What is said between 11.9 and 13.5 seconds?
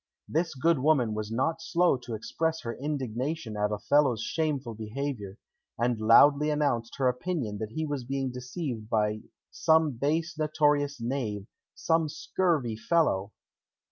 scurvy fellow!"